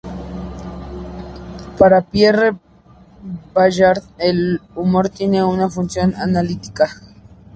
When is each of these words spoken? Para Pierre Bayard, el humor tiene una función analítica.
Para 1.77 2.01
Pierre 2.01 2.57
Bayard, 3.53 4.01
el 4.17 4.59
humor 4.75 5.09
tiene 5.09 5.43
una 5.43 5.69
función 5.69 6.15
analítica. 6.15 6.89